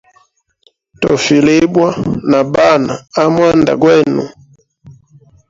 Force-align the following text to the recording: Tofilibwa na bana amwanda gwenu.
Tofilibwa 1.01 1.89
na 2.29 2.41
bana 2.53 2.93
amwanda 3.23 3.71
gwenu. 3.81 4.23